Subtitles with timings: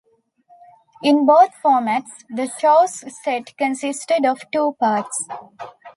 [1.03, 5.27] In both formats, the show's set consisted of two parts.